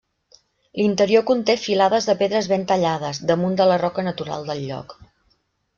L'interior 0.79 1.23
conté 1.31 1.57
filades 1.65 2.09
de 2.11 2.15
pedres 2.23 2.49
ben 2.55 2.67
tallades, 2.73 3.23
damunt 3.33 3.59
de 3.61 3.69
la 3.73 3.79
roca 3.87 4.11
natural 4.11 4.51
del 4.51 4.67
lloc. 4.73 4.99